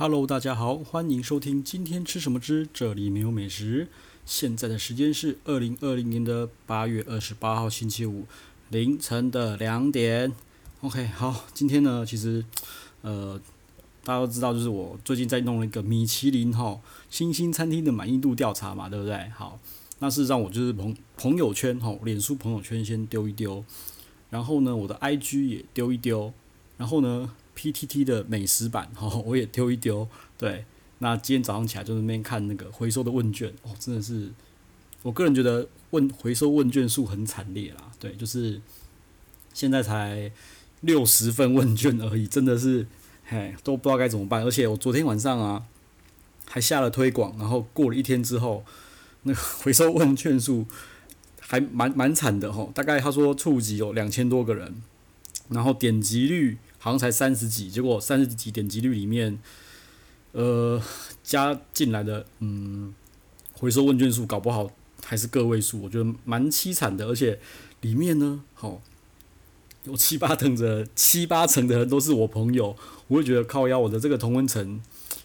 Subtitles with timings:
[0.00, 3.86] Hello，大家好，欢迎收听今天吃什么之这里没有美食。
[4.24, 8.24] 现在的时间是二零二零年的八月二十八号星期五
[8.70, 10.32] 凌晨的两点。
[10.80, 12.42] OK，好，今天呢，其实
[13.02, 13.38] 呃，
[14.02, 16.80] 大家都知道，就是我最近在弄了一个米其林哈
[17.10, 19.28] 星星餐厅的满意度调查嘛，对不对？
[19.36, 19.60] 好，
[19.98, 23.62] 那事实上我就是朋朋友圈哈，脸书朋友圈先丢一丢，
[24.30, 26.32] 然后呢，我的 IG 也丢一丢，
[26.78, 27.30] 然后呢。
[27.60, 30.08] PTT 的美食版，哈， 我也丢一丢。
[30.38, 30.64] 对，
[31.00, 34.30] 那今天早上起来就那边看那个回收的问卷，哦，真的是，
[35.02, 37.92] 我个人觉得问回收问卷数很惨烈啦。
[37.98, 38.58] 对，就是
[39.52, 40.32] 现在才
[40.80, 42.86] 六十份问卷而已，真的是，
[43.26, 44.42] 嘿，都不知道该怎么办。
[44.42, 45.66] 而且我昨天晚上啊，
[46.46, 48.64] 还下了推广，然后过了一天之后，
[49.24, 50.64] 那个回收问卷数
[51.40, 54.80] 还蛮蛮惨的哈，大概他说触及有两千多个人，
[55.50, 56.56] 然后点击率。
[56.82, 59.38] 好像才三十几，结果三十几点击率里面，
[60.32, 60.82] 呃，
[61.22, 62.94] 加进来的嗯，
[63.52, 64.70] 回收问卷数搞不好
[65.04, 67.06] 还是个位数，我觉得蛮凄惨的。
[67.06, 67.38] 而且
[67.82, 68.80] 里面呢，好、哦、
[69.84, 72.74] 有七八成的七八成的人都是我朋友，
[73.08, 74.80] 我会觉得靠腰我的这个同温层，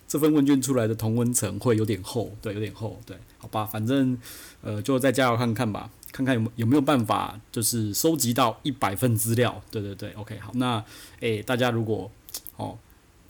[0.07, 4.17] 这份问卷出来的同温层会有点厚，对，有点厚，对，好吧，反正
[4.61, 5.89] 呃，就再加油看看吧。
[6.15, 9.61] 看看有没有没有办法，就是收集到一百份资料。
[9.69, 10.81] 对对对，OK，好，那
[11.19, 12.09] 诶、大家如果
[12.55, 12.77] 哦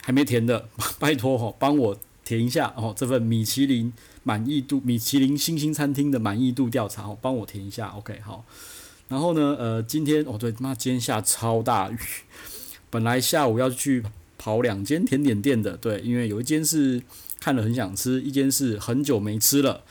[0.03, 0.69] 还没填的，
[0.99, 3.91] 拜托哦，帮我填一下哦，这份米其林
[4.21, 8.45] 满意度米其林星星餐厅的满意度调查哦，帮我填一下，OK，好。
[9.07, 11.97] 然后呢，呃，今天哦对，妈，今天下超大雨，
[12.91, 14.03] 本来下午要去
[14.37, 17.01] 跑两间甜点店的，对，因为有一间是
[17.39, 19.83] 看了很想吃，一间是很久没吃了。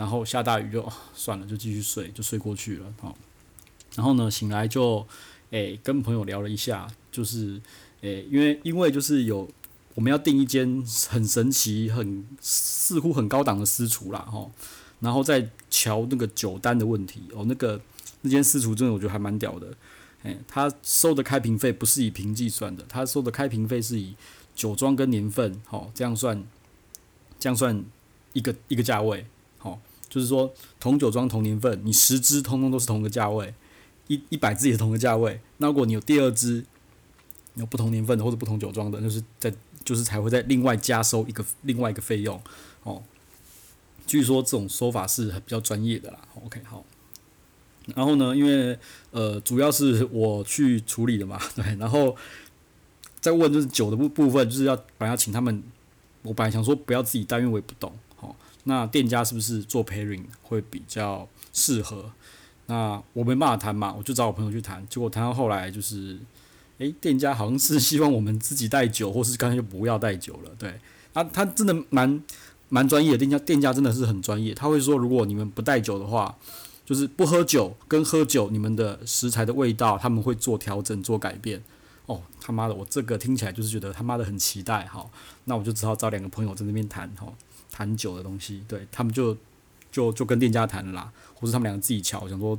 [0.00, 2.86] 然后下大雨就算了，就继续睡，就睡过去了。
[3.02, 3.14] 好，
[3.94, 5.06] 然后呢，醒来就
[5.50, 7.60] 诶跟朋友聊了一下，就是
[8.00, 9.46] 诶因为因为就是有
[9.94, 14.50] 我们要订一间很神奇、很似乎很高档的私厨啦，哈。
[15.00, 17.78] 然后再瞧那个酒单的问题哦，那个
[18.22, 19.74] 那间私厨真的我觉得还蛮屌的，
[20.22, 24.16] 诶，他收的开瓶费不是以瓶计算的，他收的开瓶费是以
[24.54, 26.42] 酒庄跟年份，好，这样算，
[27.38, 27.84] 这样算
[28.32, 29.26] 一个一个价位，
[29.58, 29.78] 好。
[30.10, 33.54] 就是说，同酒庄同年份，你十支通通都是同个价位，
[34.08, 35.40] 一一百支也是同个价位。
[35.58, 36.64] 那如果你有第二支，
[37.54, 39.52] 有不同年份的或者不同酒庄的，就是在
[39.84, 42.40] 就是才会再另外加收一个另外一个费用
[42.82, 43.02] 哦。
[44.06, 46.18] 据说这种说法是比较专业的啦。
[46.44, 46.84] OK，好。
[47.94, 48.78] 然后呢，因为
[49.10, 51.64] 呃主要是我去处理的嘛， 对。
[51.76, 52.16] 然后
[53.20, 55.62] 再问就是酒的部部分，就是要本来要请他们，
[56.22, 58.34] 我本来想说不要自己带，因为我也不懂哦。
[58.64, 62.10] 那店家是不是做 pairing 会比较适合？
[62.66, 64.86] 那我没办法谈嘛，我就找我朋友去谈。
[64.88, 66.18] 结果谈到后来就是，
[66.78, 70.50] 诶、店家好像是希望我们自己带酒，或是干脆就不要带酒了。
[70.56, 70.78] 对，
[71.12, 72.22] 啊，他真的蛮
[72.68, 74.54] 蛮专业的，店家店家真的是很专业。
[74.54, 76.36] 他会说，如果你们不带酒的话，
[76.84, 81.60] 就是不喝酒跟喝酒，你们的食材的味道他们会做调整做改变。
[82.06, 84.86] 哦，他妈的，我这个听起来就是觉得他妈的很期待。
[84.86, 85.10] 好，
[85.46, 87.10] 那我就只好找两个朋友在那边谈。
[87.16, 87.32] 哈。
[87.70, 89.36] 谈酒的东西，对他们就
[89.92, 92.58] 就就跟店家谈了啦，或是他们两个自己乔，想说，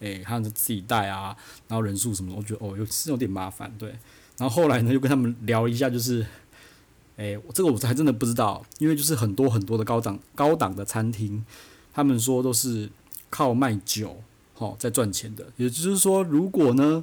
[0.00, 1.36] 诶、欸，他自己带啊，
[1.68, 3.90] 然后人数什么，我觉得哦，有是有点麻烦，对。
[4.36, 6.26] 然后后来呢，又跟他们聊一下，就是，
[7.16, 11.44] 诶、这个我还真的不知道，因为就是很多很多的高档高档的餐厅，
[11.94, 12.90] 他们说都是
[13.30, 14.22] 靠卖酒，
[14.54, 15.46] 好在赚钱的。
[15.56, 17.02] 也就是说，如果呢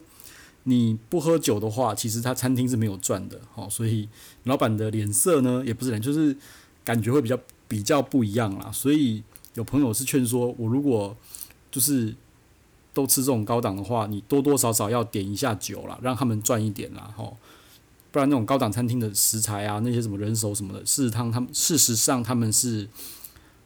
[0.64, 4.08] 你不喝酒的话，其实他餐厅是没有赚的，好，所以
[4.44, 6.38] 老板的脸色呢，也不是脸，就是。
[6.84, 9.24] 感觉会比较比较不一样啦，所以
[9.54, 11.16] 有朋友是劝说我，如果
[11.72, 12.14] 就是
[12.94, 17.38] 都吃这种高档的话，你多多少少要点一下酒啦，让他们赚一点啦，吼，
[18.12, 22.88] 不然那种高档餐厅的食材啊，那些什么人手什么的，事实上他们事实上他们是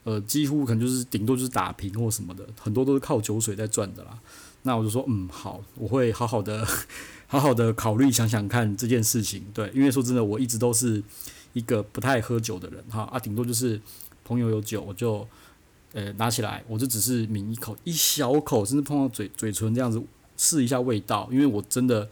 [0.04, 4.20] 呃几乎可能就是顶多就是打平或什么的，很多都是靠酒水在赚的啦。
[4.64, 6.66] 那我就说，嗯，好，我会好好的
[7.28, 11.04] 好好的考虑想想看这件事情，对，因为说真的，我一直都是。
[11.54, 13.80] 一个不太喝酒的人哈啊，顶多就是
[14.24, 15.28] 朋友有酒，我就
[15.94, 20.02] 呃拿起来，我就只是抿一口，一小口，甚至碰到嘴嘴唇这样子
[20.38, 21.28] 试一下味道。
[21.32, 22.10] 因为我真的，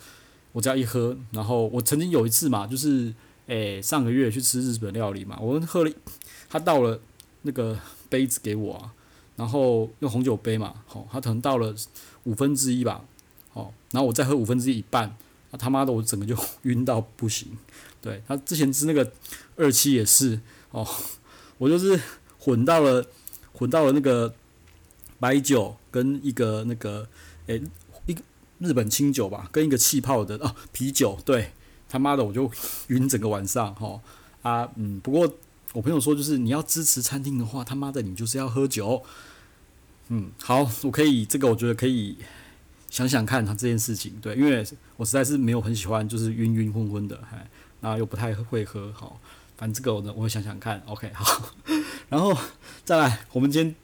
[0.52, 3.14] 我只要一喝，然后我曾经有一次嘛，就是
[3.48, 5.92] 诶上个月去吃日本料理嘛，我喝了，
[6.50, 7.00] 他倒了
[7.44, 7.78] 那个
[8.10, 8.92] 杯子给我啊，
[9.36, 11.76] 然后用红酒杯嘛，好，他可能倒了
[12.24, 13.04] 五分之一吧，
[13.54, 15.16] 好，然后我再喝五分之一一半，
[15.57, 17.57] 他妈的我整个就晕到不行。
[18.02, 19.12] 对，他之前吃那个
[19.56, 20.40] 二七也是
[20.72, 20.88] 哦，
[21.57, 22.00] 我就是
[22.40, 23.06] 混到了
[23.54, 24.34] 混到了那个
[25.19, 27.07] 白酒跟一个那个
[27.48, 27.62] 诶
[28.06, 28.16] 一
[28.60, 31.52] 日本清酒吧，跟一个气泡的哦啤酒，对
[31.90, 32.50] 他妈的我就
[32.88, 34.02] 晕整个晚上哈、哦，
[34.42, 35.34] 啊，嗯，不过
[35.74, 39.04] 我朋友说，就是你要支持餐厅的话，他妈的你就是要喝酒。
[40.10, 42.16] 嗯，好，我可以，这个我觉得可以
[42.95, 44.65] 想想看他这件事情，对，因为
[44.95, 47.45] 我实在是没有很喜欢，就是晕晕昏昏的，哎，
[47.81, 49.19] 然后又不太会喝，好，
[49.57, 51.51] 反正这个我呢，我会想想看，OK，好，
[52.07, 52.33] 然后
[52.86, 53.75] 再来，我们今天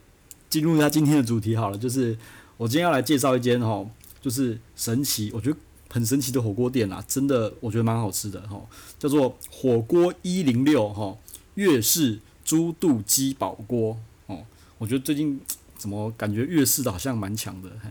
[0.49, 2.17] 进入一下今天的主题好了，就是
[2.55, 3.85] 我今天要来介绍一间哈，
[4.21, 5.57] 就是神奇，我觉得
[5.89, 8.61] 很神奇的火锅店啦，真的我觉得蛮好吃的哈，
[8.97, 11.17] 叫做火锅一零六哈，
[11.55, 14.45] 粤式猪肚鸡宝锅哦，
[14.77, 15.41] 我觉得最近。
[15.81, 17.67] 怎么感觉粤式的好像蛮强的？
[17.83, 17.89] 嘿，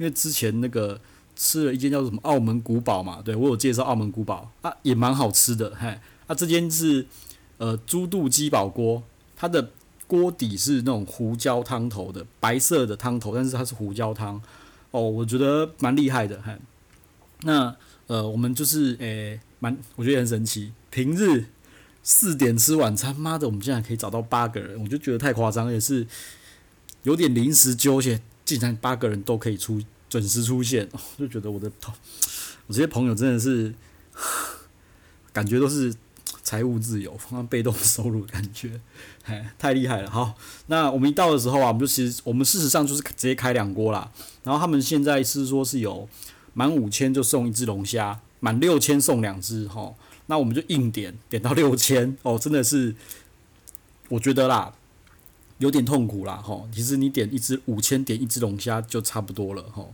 [0.00, 0.98] 因为之前那个
[1.36, 5.88] 吃了一间叫什么澳门古堡嘛，对，我有介绍澳门古堡啊，也蛮好吃的，嘿，
[6.26, 7.06] 啊这间是
[7.58, 9.02] 呃猪肚鸡煲锅，
[9.36, 9.70] 它的
[10.06, 14.40] 锅底是那种胡椒汤头的白色的汤头，但是它是胡椒汤
[14.90, 16.56] 哦，我觉得蛮厉害的，嘿，
[17.42, 17.76] 那
[18.06, 21.44] 呃我们就是诶蛮我觉得很神奇，平日
[22.02, 26.06] 四点吃晚餐，妈的我们竟然可以找到八个人，我就觉得太夸张，也是。
[27.04, 28.20] 有点临时纠结，
[28.58, 30.88] 竟然八个人都可以出准时出现，
[31.18, 31.92] 就觉得我的头，
[32.66, 33.74] 我这些朋友真的是
[35.32, 35.94] 感觉都是
[36.42, 38.80] 财务自由，放被动收入感觉，
[39.24, 40.10] 哎，太厉害了。
[40.10, 40.34] 好，
[40.66, 44.10] 那我们一到的时候啊，我们就其实我们事实上就是直接开两锅啦。
[44.42, 46.08] 然后他们现在是说是有
[46.54, 49.94] 满五千就送一只龙虾，满六千送两只哈。
[50.26, 52.94] 那我们就硬点点到六千哦，真的是
[54.08, 54.72] 我觉得啦。
[55.60, 56.66] 有点痛苦啦，吼！
[56.74, 59.92] 其实你点一只五千，点一只龙虾就差不多了，吼。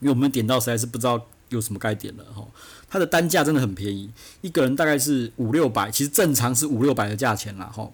[0.00, 2.50] 因为我们点到实在是不知道有什么该点了，吼。
[2.88, 7.92] 它的单价真的很便宜，一个人大概是五六百，其实正常是五六百的价钱啦，吼，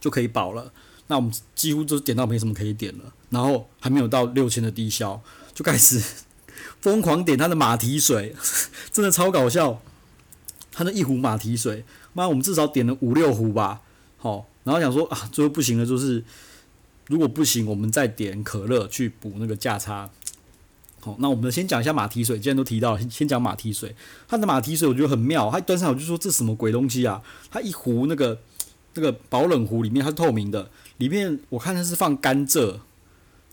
[0.00, 0.72] 就可以饱了。
[1.08, 5.20] 那我们几乎都点到没什么可以点了，然后还没有到六千的低消，
[5.52, 6.02] 就开始
[6.80, 8.34] 疯狂点它的马蹄水，
[8.90, 9.82] 真的超搞笑。
[10.72, 11.84] 它那一壶马蹄水，
[12.14, 13.82] 妈，我们至少点了五六壶吧，
[14.16, 14.46] 吼。
[14.68, 16.22] 然后想说啊，最后不行了，就是
[17.06, 20.10] 如果不行，我们再点可乐去补那个价差。
[21.00, 23.96] 好，那我们先讲一下马蹄水，既然都提到了，先先讲马蹄水。
[24.28, 27.22] 它的马蹄水我觉得很妙，它一端上我就说这什么鬼东西啊？
[27.50, 28.38] 它一壶那个
[28.92, 32.80] 那个保冷壶里面它是透明的，里面我看它是放甘蔗，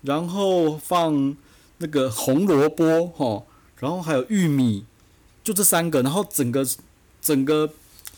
[0.02, 1.38] 然后放
[1.78, 3.48] 那个红萝卜，吼，
[3.80, 4.84] 然后还有玉米，
[5.46, 6.68] 就这三个，然后整个
[7.22, 7.72] 整个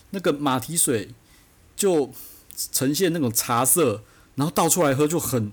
[0.09, 1.09] 那个马蹄水
[1.75, 2.11] 就。
[2.71, 5.51] 呈现那种茶色，然后倒出来喝就很，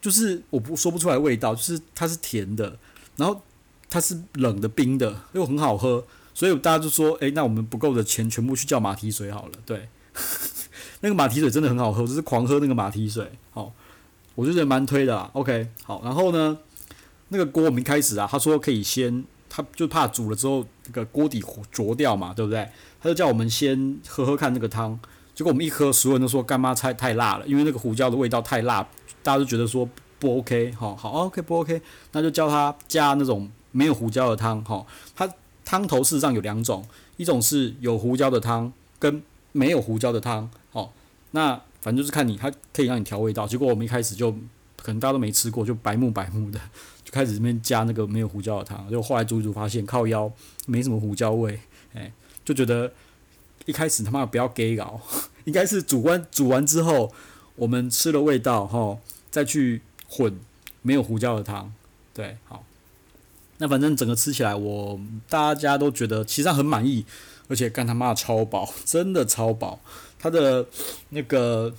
[0.00, 2.78] 就是我不说不出来味道，就是它是甜的，
[3.16, 3.42] 然后
[3.90, 6.02] 它是冷的冰的，又很好喝，
[6.32, 9.88] 所以大家就说，诶，那我们不够的钱全部去叫马蹄水好了，对，
[11.02, 13.72] 那个马蹄水真的很好喝，就是狂喝那个马蹄水，好，
[14.34, 16.56] 我就觉得蛮推的啦，OK，好，然后呢，
[17.28, 22.66] 那个锅我们一开始啊，他说可以先，他就怕煮了之后那个锅底浊掉嘛，对不对？
[23.02, 24.98] 他就叫我们先喝喝看那个汤。
[25.34, 28.82] 结果我们一喝，所有人都说干妈菜太辣了，因为那个胡椒的味道太辣，
[29.22, 29.88] 大家都觉得说
[30.18, 31.80] 不 OK，好好 OK 不 OK，
[32.12, 34.84] 那就叫他加那种没有胡椒的汤，哈，
[35.14, 35.28] 它
[35.64, 36.84] 汤头事实上有两种，
[37.16, 39.22] 一种是有胡椒的汤，跟
[39.52, 40.92] 没有胡椒的汤，好，
[41.30, 43.46] 那反正就是看你，它可以让你调味道。
[43.46, 44.30] 结果我们一开始就
[44.76, 46.60] 可能大家都没吃过，就白目白目的
[47.02, 50.30] 就开始这边加那个没有胡椒的汤，就后来煮一煮发现靠腰
[50.66, 51.58] 没什么胡椒味，
[51.94, 52.12] 哎，
[52.44, 52.92] 就觉得
[53.66, 55.00] 一开始他妈不要给搞。
[55.44, 57.12] 应该是煮完煮完之后，
[57.56, 58.98] 我们吃了味道哈，
[59.30, 60.38] 再去混
[60.82, 61.72] 没有胡椒的汤，
[62.12, 62.64] 对，好。
[63.58, 67.04] 那反正整个吃起来，我大家都觉得其实很满意，
[67.48, 69.80] 而且干他妈的超饱， 真的超饱。
[70.18, 70.66] 它的
[71.10, 71.74] 那个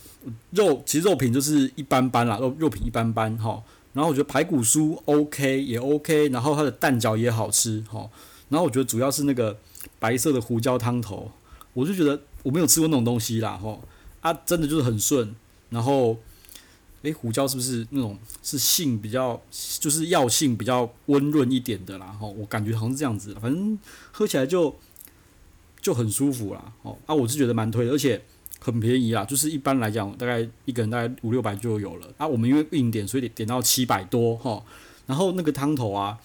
[0.50, 3.64] 肉其实肉品就是一般般啦，肉肉品一般般哈。
[3.94, 8.10] 然后我觉得排骨酥 OK 也 OK，然后它的蛋饺也好吃哈。
[8.50, 9.58] 然后我觉得主要是那个
[10.00, 11.32] 白色的胡椒汤头，
[11.74, 12.22] 我就觉得。
[12.44, 13.80] 我没有吃过那种东西啦，吼
[14.20, 15.36] 啊，真的就是很顺。
[15.70, 16.18] 然后，
[17.04, 19.40] 诶、胡椒是不是那种是性比较，
[19.80, 22.08] 就是药性比较温润一点的啦？
[22.20, 23.78] 吼，我感觉好像是这样子，反正
[24.12, 24.76] 喝起来就
[25.80, 26.74] 就很舒服啦。
[26.82, 28.20] 哦啊，我是觉得蛮推的，而且
[28.60, 32.12] 很便宜啦，就是一般来讲，大概一个人大概五六百就有了。
[32.18, 34.64] 啊，我们因为硬点，所以点到七百多哈。
[35.06, 36.18] 然后那个汤头啊，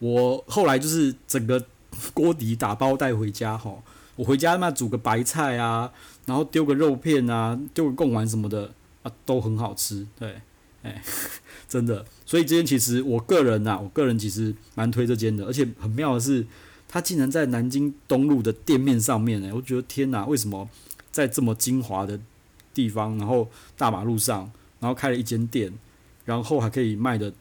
[0.00, 1.64] 我后来就是整个
[2.12, 3.72] 锅底打包带回家哈。
[4.16, 5.90] 我回家嘛，煮个白菜啊，
[6.26, 10.06] 然后丢个肉片啊，丢个贡丸什么的啊，都很好吃。
[10.18, 10.40] 对，
[10.82, 11.02] 哎，
[11.68, 12.04] 真的。
[12.26, 16.46] 所以这间其实我个人呐、啊，我个人其实蛮推这间的，而且很妙的是，
[16.86, 20.68] 它竟然在南京东路的店面上面哎，我觉得天哪，为什么
[21.10, 22.20] 在这么精华的
[22.74, 24.50] 地方，然后大马路上，
[24.80, 25.72] 然后开了一间店，
[26.24, 27.32] 然后还可以卖的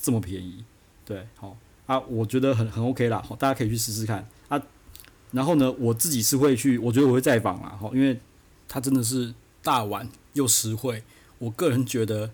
[0.00, 0.64] 这么便宜？
[1.04, 1.56] 对，好
[1.86, 4.60] 啊，我觉得很很 OK 啦，好，大家可以去试试看啊。
[5.32, 8.18] 然后呢，我自己是会去，我觉得我会再访啦，哈，因为
[8.68, 11.02] 它真的是大碗又实惠。
[11.38, 12.30] 我个人觉得，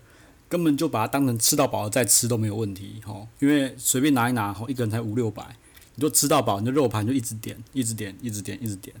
[0.47, 5.55] 根本就把它当成吃到饱了再吃都没有问题，吼，因为随便拿一拿，吼，一个人才五六百，
[5.95, 8.95] 你就吃到饱，你的肉盘就一直点，一直点，一直点，一直点。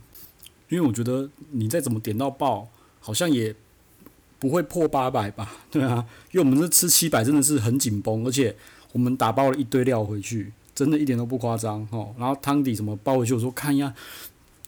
[0.69, 2.67] 因为我觉得你再怎么点到爆，
[2.99, 3.55] 好像也
[4.39, 5.55] 不会破八百吧？
[5.71, 8.55] 对啊，因为我们这吃七百真的是很紧绷，而且
[8.91, 12.13] 我们打包了一堆料回去，真的一点都不夸张，哦。
[12.17, 13.93] 然后汤底什么包回去，我说看一下，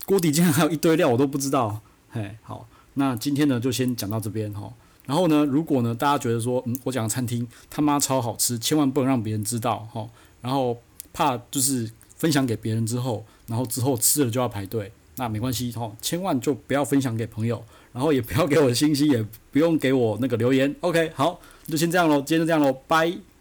[0.05, 1.81] 锅底竟然还有一堆料，我都不知道。
[2.09, 4.71] 嘿，好，那今天呢就先讲到这边，哈。
[5.05, 10.07] 然后呢，如果呢，大家觉得说，嗯，我讲的餐厅他妈超好吃，千万不能让别人知道，哈。
[10.41, 10.77] 然后
[11.13, 20.73] 怕就是分享给别人之后，然后之后吃了就要排队，那没关系，哈，千万就不要分享给朋友，然后也不要给我的信息，也不用给我那个留言。
[20.79, 23.34] OK，好，就先这样喽，今天就这样喽，拜。